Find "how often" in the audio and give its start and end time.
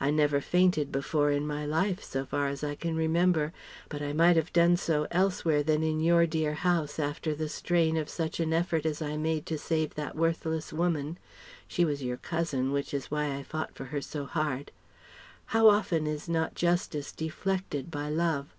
15.54-16.08